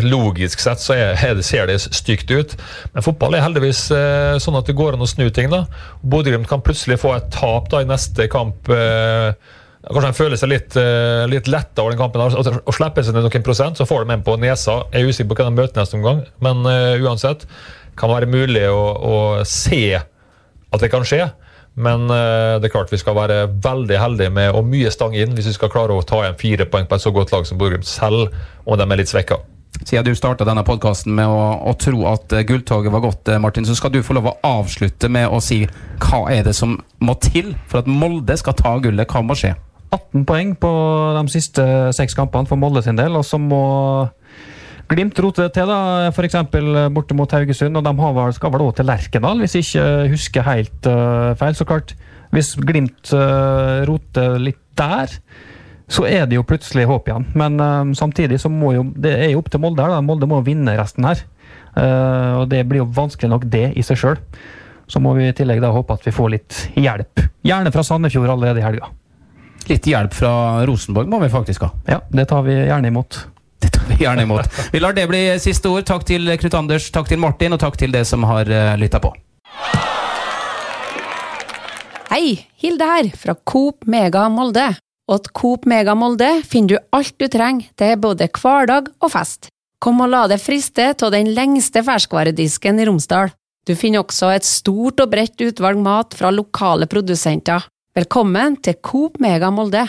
Logisk 0.00 0.62
sett 0.64 0.80
så 0.80 0.94
er, 0.96 1.34
det, 1.36 1.44
ser 1.44 1.68
det 1.68 1.76
stygt 1.84 2.30
ut. 2.32 2.54
Men 2.94 3.04
fotball 3.04 3.36
er 3.36 3.44
heldigvis 3.44 3.82
eh, 3.92 4.38
sånn 4.40 4.56
at 4.56 4.68
det 4.68 4.76
går 4.78 4.96
an 4.96 5.04
å 5.04 5.08
snu 5.08 5.28
ting. 5.28 5.50
da. 5.52 5.66
Bodø-Glimt 6.00 6.48
kan 6.48 6.64
plutselig 6.64 7.00
få 7.02 7.12
et 7.18 7.28
tap 7.34 7.68
da 7.72 7.82
i 7.84 7.88
neste 7.88 8.30
kamp. 8.32 8.72
Eh, 8.72 9.36
kanskje 9.84 10.08
de 10.08 10.16
føler 10.16 10.40
seg 10.40 10.52
litt, 10.54 10.78
eh, 10.80 11.26
litt 11.28 11.52
letta 11.52 11.84
over 11.84 11.92
den 11.92 12.00
kampen. 12.00 12.24
Og, 12.24 12.62
og 12.64 12.76
slipper 12.76 13.04
seg 13.04 13.18
ned 13.18 13.28
noen 13.28 13.44
prosent, 13.44 13.76
så 13.76 13.88
får 13.88 14.06
de 14.06 14.16
en 14.16 14.24
på 14.24 14.38
nesa. 14.40 14.80
Jeg 14.94 15.04
er 15.04 15.12
usikker 15.12 15.34
på 15.34 15.42
hvem 15.42 15.52
de 15.52 15.62
møter 15.62 15.82
neste 15.82 16.00
omgang, 16.00 16.24
men 16.44 16.64
eh, 16.72 17.04
uansett 17.04 17.44
kan 17.98 18.08
det 18.08 18.22
være 18.22 18.32
mulig 18.32 18.64
å, 18.72 18.82
å 19.04 19.16
se 19.44 19.98
at 20.72 20.82
det 20.82 20.90
kan 20.92 21.06
skje. 21.06 21.28
Men 21.78 22.08
uh, 22.10 22.58
det 22.58 22.68
er 22.68 22.74
klart 22.74 22.92
vi 22.92 22.98
skal 22.98 23.16
være 23.18 23.44
veldig 23.62 24.00
heldige 24.00 24.32
med 24.34 24.56
og 24.56 24.66
mye 24.66 24.90
stang 24.90 25.14
inn 25.14 25.36
hvis 25.36 25.52
vi 25.52 25.58
skal 25.58 25.70
klare 25.70 25.94
å 25.94 26.02
ta 26.06 26.24
igjen 26.24 26.40
fire 26.40 26.66
poeng 26.70 26.88
på 26.88 26.98
et 26.98 27.04
så 27.04 27.12
godt 27.14 27.32
lag 27.34 27.46
som 27.46 27.60
Borgum, 27.60 27.84
selv 27.86 28.32
om 28.66 28.78
de 28.78 28.86
er 28.86 29.00
litt 29.00 29.12
svekka. 29.12 29.38
Siden 29.78 30.08
du 30.08 30.16
starta 30.16 30.46
denne 30.48 30.64
podkasten 30.66 31.12
med 31.14 31.30
å, 31.30 31.42
å, 31.70 31.74
tro 31.78 32.02
at 32.10 32.34
uh, 32.34 32.42
gulltoget 32.48 32.92
var 32.92 33.04
godt, 33.04 33.30
uh, 33.30 33.38
Martin, 33.42 33.68
så 33.68 33.76
skal 33.78 33.94
du 33.94 34.00
få 34.02 34.16
lov 34.18 34.32
å 34.32 34.36
avslutte 34.58 35.10
med 35.12 35.30
å 35.30 35.38
si 35.44 35.62
hva 36.02 36.24
er 36.34 36.42
det 36.48 36.56
som 36.58 36.74
må 37.04 37.14
til 37.22 37.54
for 37.70 37.84
at 37.84 37.90
Molde 37.90 38.36
skal 38.40 38.58
ta 38.58 38.74
gullet? 38.82 39.06
Hva 39.06 39.22
må 39.22 39.38
skje? 39.38 39.54
18 39.94 40.26
poeng 40.28 40.50
på 40.60 40.70
de 41.16 41.22
siste 41.32 41.64
seks 41.96 42.16
kampene 42.16 42.48
for 42.48 42.60
Molde 42.60 42.82
sin 42.84 42.98
del, 42.98 43.14
og 43.16 43.24
så 43.24 43.38
må 43.40 43.62
Glimt 44.88 45.18
roter 45.20 45.48
det 45.48 45.52
til, 45.58 45.68
da, 45.68 46.08
f.eks. 46.08 46.36
borte 46.94 47.16
mot 47.16 47.32
Haugesund. 47.36 47.76
Og 47.76 47.84
de 47.84 48.26
skal 48.36 48.52
vel 48.54 48.64
òg 48.64 48.76
til 48.78 48.88
Lerkendal, 48.88 49.42
hvis 49.42 49.58
jeg 49.58 49.66
ikke 49.66 49.86
husker 50.14 50.46
helt 50.46 50.88
uh, 50.88 51.34
feil. 51.36 51.56
Så 51.58 51.66
klart, 51.68 51.92
hvis 52.32 52.54
Glimt 52.56 53.12
uh, 53.12 53.84
roter 53.88 54.38
litt 54.40 54.62
der, 54.78 55.12
så 55.88 56.04
er 56.08 56.24
det 56.28 56.38
jo 56.38 56.46
plutselig 56.46 56.86
håp 56.88 57.10
igjen. 57.10 57.26
Men 57.36 57.60
uh, 57.60 57.92
samtidig 57.96 58.40
så 58.40 58.52
må 58.52 58.72
jo 58.76 58.86
Det 58.96 59.12
er 59.12 59.32
jo 59.34 59.42
opp 59.42 59.52
til 59.52 59.60
Molde 59.60 59.84
her. 59.84 59.92
da, 59.92 60.00
Molde 60.04 60.30
må 60.30 60.40
vinne 60.46 60.78
resten 60.80 61.08
her. 61.08 61.26
Og 61.78 62.48
det 62.50 62.64
blir 62.66 62.80
jo 62.80 62.88
vanskelig 62.90 63.28
nok, 63.30 63.44
det 63.52 63.68
i 63.78 63.84
seg 63.86 64.00
sjøl. 64.00 64.16
Så 64.90 64.98
må 65.04 65.12
vi 65.14 65.28
i 65.28 65.34
tillegg 65.36 65.60
da 65.62 65.68
håpe 65.70 65.94
at 65.94 66.02
vi 66.08 66.10
får 66.16 66.32
litt 66.32 66.56
hjelp. 66.74 67.22
Gjerne 67.46 67.70
fra 67.70 67.84
Sandefjord 67.86 68.32
allerede 68.32 68.58
i 68.58 68.64
helga. 68.64 68.88
Litt 69.68 69.86
hjelp 69.86 70.16
fra 70.16 70.32
Rosenborg 70.66 71.12
må 71.12 71.20
vi 71.22 71.30
faktisk 71.30 71.68
ha. 71.68 71.70
Ja, 71.86 72.00
det 72.10 72.24
tar 72.32 72.42
vi 72.48 72.56
gjerne 72.56 72.90
imot. 72.90 73.20
Det 73.62 73.70
tar 73.74 73.86
vi 73.88 74.02
gjerne 74.04 74.22
imot. 74.22 74.46
Vi 74.72 74.80
lar 74.80 74.94
det 74.94 75.06
bli 75.10 75.22
siste 75.42 75.70
ord. 75.70 75.86
Takk 75.88 76.06
til 76.06 76.30
Knut 76.38 76.54
Anders, 76.54 76.90
takk 76.94 77.08
til 77.10 77.18
Martin, 77.18 77.56
og 77.56 77.62
takk 77.62 77.78
til 77.80 77.94
det 77.94 78.04
som 78.06 78.26
har 78.28 78.48
eh, 78.50 78.76
lytta 78.78 79.00
på. 79.02 79.12
Hei, 82.08 82.38
Hilde 82.62 82.86
her, 82.88 83.10
fra 83.18 83.34
Coop 83.44 83.84
Mega 83.86 84.28
Molde. 84.32 84.70
Og 85.08 85.22
til 85.24 85.34
Coop 85.36 85.66
Mega 85.68 85.94
Molde 85.96 86.28
finner 86.46 86.76
du 86.76 86.96
alt 86.96 87.14
du 87.20 87.28
trenger 87.32 87.70
til 87.80 87.96
både 88.00 88.28
hverdag 88.32 88.90
og 89.00 89.12
fest. 89.12 89.50
Kom 89.78 90.00
og 90.02 90.10
la 90.10 90.24
deg 90.30 90.40
friste 90.42 90.90
av 90.92 91.12
den 91.14 91.30
lengste 91.36 91.84
ferskvaredisken 91.86 92.80
i 92.82 92.88
Romsdal. 92.88 93.30
Du 93.68 93.74
finner 93.76 94.02
også 94.02 94.32
et 94.32 94.46
stort 94.48 95.00
og 95.04 95.12
bredt 95.12 95.40
utvalg 95.44 95.78
mat 95.80 96.16
fra 96.16 96.32
lokale 96.34 96.88
produsenter. 96.90 97.68
Velkommen 97.96 98.56
til 98.64 98.78
Coop 98.82 99.20
Mega 99.20 99.50
Molde. 99.52 99.84